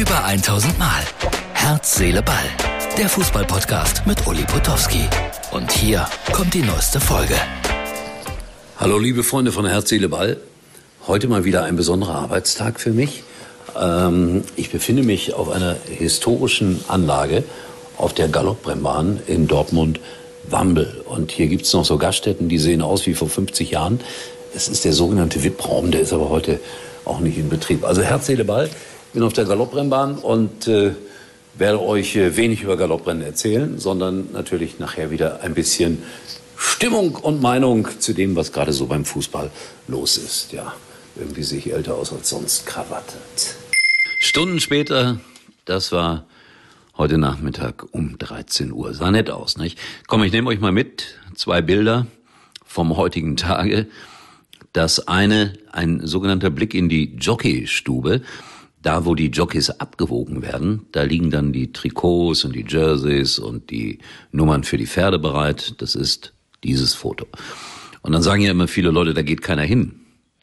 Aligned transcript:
Über 0.00 0.24
1000 0.24 0.78
Mal. 0.78 1.02
Herz, 1.52 1.96
Seele, 1.96 2.22
Ball. 2.22 2.46
Der 2.96 3.06
Fußballpodcast 3.06 4.06
mit 4.06 4.26
Uli 4.26 4.44
Potowski. 4.44 5.04
Und 5.50 5.70
hier 5.70 6.06
kommt 6.32 6.54
die 6.54 6.62
neueste 6.62 6.98
Folge. 6.98 7.34
Hallo 8.78 8.96
liebe 8.96 9.22
Freunde 9.22 9.52
von 9.52 9.66
Herz, 9.66 9.90
Seele, 9.90 10.08
Ball. 10.08 10.38
Heute 11.06 11.28
mal 11.28 11.44
wieder 11.44 11.64
ein 11.64 11.76
besonderer 11.76 12.14
Arbeitstag 12.14 12.80
für 12.80 12.92
mich. 12.92 13.24
Ähm, 13.78 14.42
ich 14.56 14.70
befinde 14.70 15.02
mich 15.02 15.34
auf 15.34 15.50
einer 15.50 15.76
historischen 15.86 16.82
Anlage 16.88 17.44
auf 17.98 18.14
der 18.14 18.28
Galopprennbahn 18.28 19.20
in 19.26 19.48
Dortmund-Wambel. 19.48 21.04
Und 21.10 21.30
hier 21.30 21.48
gibt 21.48 21.66
es 21.66 21.74
noch 21.74 21.84
so 21.84 21.98
Gaststätten, 21.98 22.48
die 22.48 22.58
sehen 22.58 22.80
aus 22.80 23.04
wie 23.04 23.12
vor 23.12 23.28
50 23.28 23.72
Jahren. 23.72 24.00
Es 24.54 24.66
ist 24.66 24.86
der 24.86 24.94
sogenannte 24.94 25.44
VIP-Raum, 25.44 25.90
der 25.90 26.00
ist 26.00 26.14
aber 26.14 26.30
heute 26.30 26.58
auch 27.04 27.20
nicht 27.20 27.36
in 27.36 27.50
Betrieb. 27.50 27.84
Also 27.84 28.00
Herz, 28.00 28.28
Seele, 28.28 28.46
Ball 28.46 28.70
bin 29.12 29.22
auf 29.22 29.32
der 29.32 29.44
Galopprennbahn 29.44 30.18
und 30.18 30.68
äh, 30.68 30.92
werde 31.54 31.80
euch 31.80 32.16
äh, 32.16 32.36
wenig 32.36 32.62
über 32.62 32.76
Galopprennen 32.76 33.22
erzählen, 33.22 33.78
sondern 33.78 34.32
natürlich 34.32 34.78
nachher 34.78 35.10
wieder 35.10 35.42
ein 35.42 35.54
bisschen 35.54 36.02
Stimmung 36.56 37.16
und 37.16 37.40
Meinung 37.40 37.88
zu 37.98 38.12
dem, 38.12 38.36
was 38.36 38.52
gerade 38.52 38.72
so 38.72 38.86
beim 38.86 39.04
Fußball 39.04 39.50
los 39.88 40.16
ist. 40.18 40.52
Ja, 40.52 40.74
irgendwie 41.16 41.42
sehe 41.42 41.58
ich 41.58 41.72
älter 41.72 41.94
aus 41.94 42.12
als 42.12 42.28
sonst. 42.28 42.66
Krawatte. 42.66 43.16
Stunden 44.20 44.60
später, 44.60 45.18
das 45.64 45.92
war 45.92 46.26
heute 46.96 47.18
Nachmittag 47.18 47.86
um 47.92 48.18
13 48.18 48.72
Uhr. 48.72 48.94
Sah 48.94 49.10
nett 49.10 49.30
aus, 49.30 49.56
nicht? 49.56 49.78
Komm, 50.06 50.22
ich 50.22 50.32
nehme 50.32 50.48
euch 50.48 50.60
mal 50.60 50.72
mit. 50.72 51.18
Zwei 51.34 51.62
Bilder 51.62 52.06
vom 52.64 52.96
heutigen 52.96 53.36
Tage. 53.36 53.86
Das 54.72 55.08
eine, 55.08 55.54
ein 55.72 56.06
sogenannter 56.06 56.50
Blick 56.50 56.74
in 56.74 56.88
die 56.88 57.16
Jockeystube. 57.16 58.22
Da, 58.82 59.04
wo 59.04 59.14
die 59.14 59.28
Jockeys 59.28 59.70
abgewogen 59.70 60.42
werden, 60.42 60.86
da 60.92 61.02
liegen 61.02 61.30
dann 61.30 61.52
die 61.52 61.72
Trikots 61.72 62.44
und 62.44 62.54
die 62.54 62.64
Jerseys 62.66 63.38
und 63.38 63.70
die 63.70 63.98
Nummern 64.32 64.64
für 64.64 64.78
die 64.78 64.86
Pferde 64.86 65.18
bereit. 65.18 65.74
Das 65.82 65.94
ist 65.94 66.32
dieses 66.64 66.94
Foto. 66.94 67.26
Und 68.02 68.12
dann 68.12 68.22
sagen 68.22 68.42
ja 68.42 68.50
immer 68.50 68.68
viele 68.68 68.90
Leute, 68.90 69.12
da 69.12 69.22
geht 69.22 69.42
keiner 69.42 69.62
hin. 69.62 69.96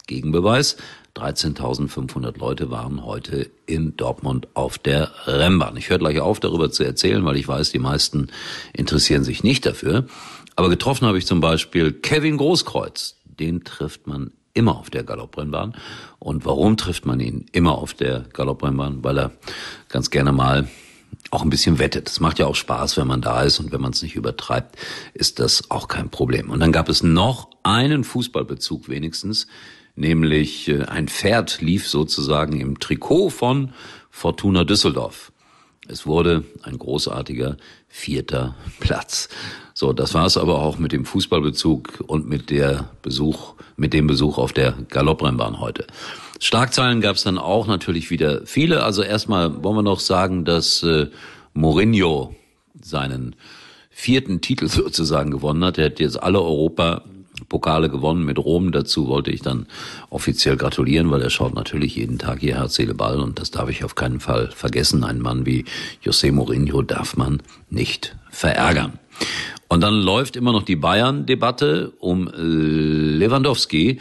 Gegenbeweis, 0.06 0.76
13.500 1.16 2.38
Leute 2.38 2.70
waren 2.70 3.04
heute 3.04 3.50
in 3.66 3.96
Dortmund 3.96 4.48
auf 4.54 4.78
der 4.78 5.10
Rennbahn. 5.26 5.76
Ich 5.76 5.90
höre 5.90 5.98
gleich 5.98 6.20
auf, 6.20 6.38
darüber 6.38 6.70
zu 6.70 6.84
erzählen, 6.84 7.24
weil 7.24 7.36
ich 7.36 7.48
weiß, 7.48 7.72
die 7.72 7.80
meisten 7.80 8.28
interessieren 8.72 9.24
sich 9.24 9.42
nicht 9.42 9.66
dafür. 9.66 10.06
Aber 10.54 10.68
getroffen 10.68 11.06
habe 11.06 11.18
ich 11.18 11.26
zum 11.26 11.40
Beispiel 11.40 11.92
Kevin 11.92 12.36
Großkreuz. 12.36 13.16
Den 13.24 13.64
trifft 13.64 14.06
man 14.06 14.32
immer 14.58 14.76
auf 14.76 14.90
der 14.90 15.04
Galopprennbahn. 15.04 15.74
Und 16.18 16.44
warum 16.44 16.76
trifft 16.76 17.06
man 17.06 17.20
ihn 17.20 17.46
immer 17.52 17.78
auf 17.78 17.94
der 17.94 18.24
Galopprennbahn? 18.32 19.04
Weil 19.04 19.18
er 19.18 19.30
ganz 19.88 20.10
gerne 20.10 20.32
mal 20.32 20.68
auch 21.30 21.42
ein 21.42 21.50
bisschen 21.50 21.78
wettet. 21.78 22.08
Es 22.08 22.20
macht 22.20 22.38
ja 22.38 22.46
auch 22.46 22.54
Spaß, 22.54 22.96
wenn 22.96 23.06
man 23.06 23.20
da 23.20 23.42
ist 23.42 23.60
und 23.60 23.72
wenn 23.72 23.80
man 23.80 23.92
es 23.92 24.02
nicht 24.02 24.16
übertreibt, 24.16 24.76
ist 25.14 25.38
das 25.38 25.70
auch 25.70 25.88
kein 25.88 26.10
Problem. 26.10 26.50
Und 26.50 26.60
dann 26.60 26.72
gab 26.72 26.88
es 26.88 27.02
noch 27.02 27.50
einen 27.62 28.04
Fußballbezug 28.04 28.88
wenigstens, 28.88 29.46
nämlich 29.94 30.68
äh, 30.68 30.84
ein 30.84 31.08
Pferd 31.08 31.60
lief 31.60 31.86
sozusagen 31.86 32.60
im 32.60 32.78
Trikot 32.78 33.30
von 33.30 33.72
Fortuna 34.10 34.64
Düsseldorf. 34.64 35.32
Es 35.90 36.06
wurde 36.06 36.44
ein 36.62 36.78
großartiger 36.78 37.56
vierter 37.88 38.54
Platz. 38.78 39.30
So, 39.72 39.94
das 39.94 40.12
war 40.12 40.26
es 40.26 40.36
aber 40.36 40.60
auch 40.60 40.78
mit 40.78 40.92
dem 40.92 41.06
Fußballbezug 41.06 42.04
und 42.06 42.28
mit 42.28 42.50
der 42.50 42.90
Besuch, 43.00 43.54
mit 43.76 43.94
dem 43.94 44.06
Besuch 44.06 44.36
auf 44.36 44.52
der 44.52 44.74
Galopprennbahn 44.90 45.60
heute. 45.60 45.86
Schlagzeilen 46.40 47.00
gab 47.00 47.16
es 47.16 47.22
dann 47.22 47.38
auch 47.38 47.66
natürlich 47.66 48.10
wieder 48.10 48.44
viele. 48.44 48.82
Also 48.82 49.02
erstmal 49.02 49.64
wollen 49.64 49.76
wir 49.76 49.82
noch 49.82 50.00
sagen, 50.00 50.44
dass 50.44 50.82
äh, 50.82 51.06
Mourinho 51.54 52.36
seinen 52.80 53.34
vierten 53.90 54.42
Titel 54.42 54.68
sozusagen 54.68 55.30
gewonnen 55.30 55.64
hat. 55.64 55.78
Er 55.78 55.86
hat 55.86 56.00
jetzt 56.00 56.22
alle 56.22 56.42
Europa 56.42 57.02
Pokale 57.48 57.88
gewonnen 57.88 58.24
mit 58.24 58.38
Rom. 58.38 58.72
Dazu 58.72 59.08
wollte 59.08 59.30
ich 59.30 59.42
dann 59.42 59.66
offiziell 60.10 60.56
gratulieren, 60.56 61.10
weil 61.10 61.22
er 61.22 61.30
schaut 61.30 61.54
natürlich 61.54 61.96
jeden 61.96 62.18
Tag 62.18 62.40
hier 62.40 62.56
Herz, 62.56 62.74
Seele, 62.74 62.94
Ball 62.94 63.20
und 63.20 63.38
das 63.38 63.50
darf 63.50 63.68
ich 63.68 63.84
auf 63.84 63.94
keinen 63.94 64.20
Fall 64.20 64.50
vergessen. 64.50 65.04
Ein 65.04 65.20
Mann 65.20 65.46
wie 65.46 65.64
José 66.04 66.32
Mourinho 66.32 66.82
darf 66.82 67.16
man 67.16 67.42
nicht 67.70 68.16
verärgern. 68.30 68.98
Und 69.68 69.82
dann 69.82 69.94
läuft 69.94 70.36
immer 70.36 70.52
noch 70.52 70.62
die 70.62 70.76
Bayern-Debatte 70.76 71.92
um 71.98 72.30
Lewandowski. 72.34 74.00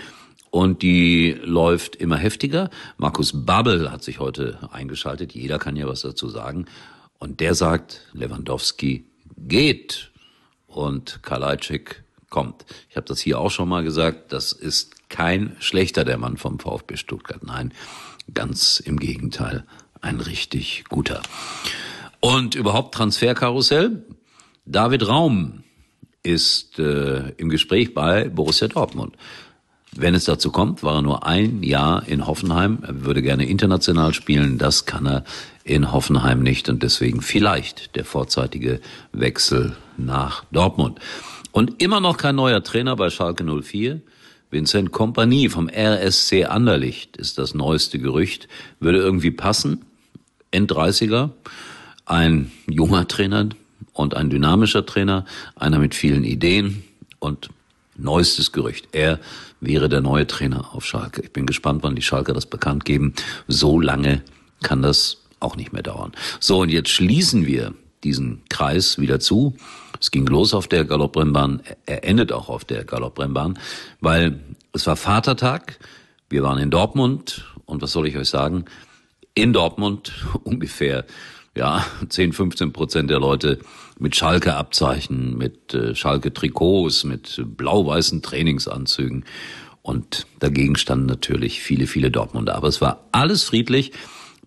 Und 0.50 0.82
die 0.82 1.36
läuft 1.44 1.98
immer 1.98 2.16
heftiger. 2.18 2.70
Markus 2.98 3.46
Babbel 3.46 3.92
hat 3.92 4.02
sich 4.04 4.20
heute 4.20 4.58
eingeschaltet. 4.72 5.34
Jeder 5.34 5.60
kann 5.60 5.76
ja 5.76 5.88
was 5.88 6.02
dazu 6.02 6.30
sagen. 6.30 6.66
Und 7.20 7.42
der 7.42 7.54
sagt, 7.54 8.02
Lewandowski 8.14 9.06
geht. 9.38 10.12
Und 10.68 11.20
Kalajdzic 11.22 12.04
kommt. 12.30 12.66
Ich 12.90 12.96
habe 12.96 13.08
das 13.08 13.20
hier 13.20 13.40
auch 13.40 13.52
schon 13.52 13.70
mal 13.70 13.84
gesagt, 13.84 14.34
das 14.34 14.52
ist 14.52 15.10
kein 15.10 15.56
schlechter 15.60 16.04
der 16.04 16.18
Mann 16.18 16.38
vom 16.38 16.60
VfB 16.60 16.98
Stuttgart. 16.98 17.44
Nein, 17.44 17.74
ganz 18.34 18.80
im 18.80 19.00
Gegenteil, 19.00 19.66
ein 20.02 20.20
richtig 20.20 20.84
guter. 20.90 21.22
Und 22.20 22.56
überhaupt 22.56 22.94
Transferkarussell. 22.96 24.04
David 24.66 25.08
Raum 25.08 25.64
ist 26.24 26.78
äh, 26.80 27.30
im 27.38 27.50
Gespräch 27.50 27.94
bei 27.94 28.28
Borussia 28.28 28.68
Dortmund. 28.68 29.16
Wenn 29.96 30.14
es 30.14 30.26
dazu 30.26 30.52
kommt, 30.52 30.84
war 30.84 30.96
er 30.96 31.02
nur 31.02 31.26
ein 31.26 31.64
Jahr 31.64 32.08
in 32.08 32.28
Hoffenheim. 32.28 32.80
Er 32.86 33.06
würde 33.06 33.22
gerne 33.22 33.48
international 33.48 34.14
spielen. 34.14 34.58
Das 34.58 34.86
kann 34.86 35.08
er 35.08 35.24
in 35.64 35.92
Hoffenheim 35.92 36.44
nicht 36.44 36.70
und 36.70 36.84
deswegen 36.84 37.22
vielleicht 37.22 37.96
der 37.96 38.06
vorzeitige 38.06 38.80
Wechsel 39.12 39.76
nach 39.98 40.44
Dortmund. 40.52 41.00
Und 41.58 41.82
immer 41.82 42.00
noch 42.00 42.18
kein 42.18 42.36
neuer 42.36 42.62
Trainer 42.62 42.96
bei 42.96 43.10
Schalke 43.10 43.44
04. 43.44 44.00
Vincent 44.52 44.92
Kompanie 44.92 45.50
vom 45.50 45.68
RSC 45.68 46.46
Anderlicht 46.46 47.18
ist 47.18 47.40
das 47.40 47.56
neueste 47.56 47.98
Gerücht. 47.98 48.48
Würde 48.80 49.00
irgendwie 49.00 49.32
passen. 49.32 49.84
End-30er. 50.52 51.32
Ein 52.06 52.52
junger 52.70 53.08
Trainer 53.08 53.50
und 53.92 54.16
ein 54.16 54.30
dynamischer 54.30 54.86
Trainer. 54.86 55.26
Einer 55.56 55.80
mit 55.80 55.96
vielen 55.96 56.26
Ideen 56.26 56.84
und 57.18 57.50
neuestes 57.96 58.52
Gerücht. 58.52 58.90
Er 58.92 59.20
wäre 59.60 59.90
der 59.90 60.02
neue 60.02 60.28
Trainer 60.28 60.76
auf 60.76 60.86
Schalke. 60.86 61.24
Ich 61.24 61.34
bin 61.34 61.48
gespannt, 61.48 61.82
wann 61.82 61.96
die 61.96 62.04
Schalke 62.04 62.34
das 62.34 62.46
bekannt 62.46 62.86
geben. 62.86 63.16
So 63.48 63.82
lange 63.82 64.22
kann 64.62 64.84
das 64.84 65.24
auch 65.40 65.56
nicht 65.56 65.74
mehr 65.74 65.82
dauern. 65.82 66.12
So, 66.40 66.60
und 66.60 66.70
jetzt 66.70 66.90
schließen 66.90 67.48
wir 67.48 67.74
diesen 68.04 68.44
Kreis 68.48 69.00
wieder 69.00 69.20
zu. 69.20 69.56
Es 70.00 70.12
ging 70.12 70.26
los 70.28 70.54
auf 70.54 70.68
der 70.68 70.86
Galopprennbahn, 70.86 71.62
er 71.86 72.04
endet 72.04 72.32
auch 72.32 72.50
auf 72.50 72.66
der 72.66 72.84
Galopprennbahn, 72.84 73.60
weil 74.00 74.40
es 74.74 74.86
war 74.88 74.96
Vatertag, 74.96 75.80
wir 76.30 76.44
waren 76.44 76.60
in 76.60 76.70
Dortmund 76.70 77.46
und 77.66 77.82
was 77.82 77.92
soll 77.92 78.08
ich 78.08 78.18
euch 78.18 78.30
sagen? 78.30 78.66
In 79.34 79.54
Dortmund 79.54 80.14
ungefähr 80.44 81.06
ja, 81.56 81.84
10, 82.08 82.34
15 82.34 82.72
Prozent 82.72 83.10
der 83.10 83.20
Leute 83.20 83.60
mit 84.00 84.16
Schalke-Abzeichen, 84.16 85.38
mit 85.38 85.74
äh, 85.74 85.96
Schalke-Trikots, 85.96 87.04
mit 87.04 87.44
blau-weißen 87.58 88.22
Trainingsanzügen. 88.22 89.26
Und 89.82 90.28
dagegen 90.40 90.76
standen 90.76 91.08
natürlich 91.08 91.62
viele, 91.62 91.88
viele 91.88 92.12
Dortmunder. 92.12 92.56
Aber 92.56 92.68
es 92.68 92.80
war 92.80 93.06
alles 93.12 93.44
friedlich. 93.44 93.92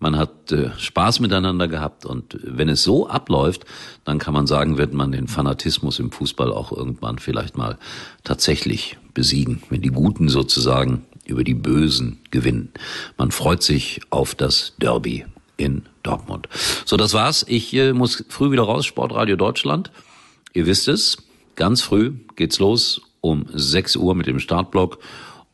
Man 0.01 0.17
hat 0.17 0.51
äh, 0.51 0.71
Spaß 0.77 1.19
miteinander 1.19 1.67
gehabt 1.67 2.07
und 2.07 2.39
wenn 2.43 2.69
es 2.69 2.81
so 2.81 3.07
abläuft, 3.07 3.65
dann 4.03 4.17
kann 4.17 4.33
man 4.33 4.47
sagen, 4.47 4.79
wird 4.79 4.93
man 4.93 5.11
den 5.11 5.27
Fanatismus 5.27 5.99
im 5.99 6.11
Fußball 6.11 6.51
auch 6.51 6.71
irgendwann 6.71 7.19
vielleicht 7.19 7.55
mal 7.55 7.77
tatsächlich 8.23 8.97
besiegen, 9.13 9.61
wenn 9.69 9.83
die 9.83 9.89
Guten 9.89 10.27
sozusagen 10.27 11.05
über 11.25 11.43
die 11.43 11.53
Bösen 11.53 12.17
gewinnen. 12.31 12.73
Man 13.17 13.29
freut 13.29 13.61
sich 13.61 14.01
auf 14.09 14.33
das 14.33 14.73
Derby 14.79 15.23
in 15.57 15.83
Dortmund. 16.01 16.49
So, 16.83 16.97
das 16.97 17.13
war's. 17.13 17.45
Ich 17.47 17.71
äh, 17.75 17.93
muss 17.93 18.25
früh 18.27 18.51
wieder 18.51 18.63
raus, 18.63 18.87
Sportradio 18.87 19.35
Deutschland. 19.35 19.91
Ihr 20.53 20.65
wisst 20.65 20.87
es, 20.87 21.17
ganz 21.55 21.83
früh 21.83 22.13
geht's 22.35 22.57
los 22.57 23.01
um 23.21 23.45
6 23.53 23.97
Uhr 23.97 24.15
mit 24.15 24.25
dem 24.25 24.39
Startblock 24.39 24.97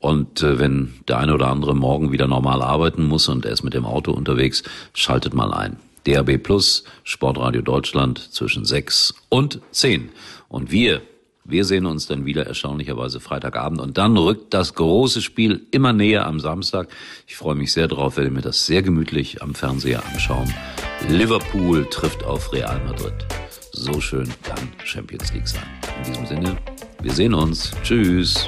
und 0.08 0.42
äh, 0.42 0.58
wenn 0.58 0.94
der 1.10 1.18
eine 1.18 1.34
oder 1.34 1.48
andere 1.48 1.76
morgen 1.76 2.14
wieder 2.14 2.28
normal 2.28 2.62
arbeiten 2.62 3.04
muss 3.04 3.28
und 3.28 3.46
er 3.46 3.52
ist 3.52 3.64
mit 3.64 3.74
dem 3.74 3.84
Auto 3.84 4.14
unterwegs, 4.14 4.64
schaltet 4.94 5.34
mal 5.34 5.54
ein. 5.54 5.76
DAB 6.06 6.38
Plus, 6.38 6.86
Sportradio 7.04 7.62
Deutschland 7.62 8.18
zwischen 8.18 8.64
6 8.64 9.16
und 9.28 9.60
10. 9.72 10.08
Und 10.48 10.72
wir, 10.72 11.02
wir 11.44 11.66
sehen 11.66 11.86
uns 11.86 12.08
dann 12.08 12.26
wieder 12.26 12.48
erstaunlicherweise 12.48 13.20
Freitagabend. 13.20 13.82
Und 13.82 13.98
dann 13.98 14.16
rückt 14.16 14.54
das 14.54 14.76
große 14.76 15.22
Spiel 15.22 15.68
immer 15.72 15.92
näher 15.92 16.26
am 16.26 16.40
Samstag. 16.40 16.88
Ich 17.28 17.36
freue 17.36 17.56
mich 17.56 17.74
sehr 17.74 17.90
drauf, 17.90 18.16
werde 18.16 18.32
mir 18.32 18.42
das 18.42 18.66
sehr 18.66 18.84
gemütlich 18.84 19.42
am 19.42 19.56
Fernseher 19.56 20.02
anschauen. 20.06 20.54
Liverpool 21.10 21.86
trifft 21.90 22.24
auf 22.24 22.54
Real 22.54 22.82
Madrid. 22.86 23.26
So 23.74 24.00
schön 24.00 24.30
kann 24.44 24.70
Champions 24.86 25.34
League 25.34 25.50
sein. 25.50 25.68
In 25.98 26.12
diesem 26.12 26.26
Sinne, 26.26 26.58
wir 27.02 27.12
sehen 27.12 27.34
uns. 27.34 27.72
Tschüss. 27.84 28.48